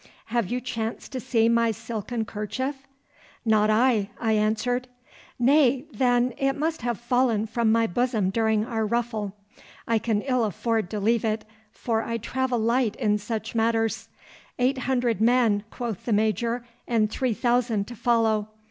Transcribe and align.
Have 0.33 0.49
you 0.49 0.59
chanced 0.59 1.11
to 1.11 1.19
see 1.19 1.47
my 1.47 1.69
silken 1.69 2.25
kerchief?' 2.25 2.87
'Not 3.45 3.69
I,' 3.69 4.09
I 4.19 4.31
answered. 4.33 4.87
'Nay, 5.37 5.85
then, 5.91 6.33
it 6.39 6.53
must 6.53 6.81
have 6.81 6.99
fallen 6.99 7.45
from 7.45 7.71
my 7.71 7.85
bosom 7.85 8.31
during 8.31 8.65
our 8.65 8.83
ruffle. 8.83 9.35
I 9.87 9.99
can 9.99 10.23
ill 10.23 10.43
afford 10.43 10.89
to 10.89 10.99
leave 10.99 11.23
it, 11.23 11.45
for 11.71 12.01
I 12.01 12.17
travel 12.17 12.57
light 12.57 12.95
in 12.95 13.19
such 13.19 13.53
matters. 13.53 14.09
Eight 14.57 14.79
hundred 14.89 15.21
men, 15.21 15.65
quoth 15.69 16.05
the 16.05 16.13
major, 16.13 16.65
and 16.87 17.07
three 17.11 17.35
thousand 17.35 17.85
to 17.85 17.95
follow. 17.95 18.49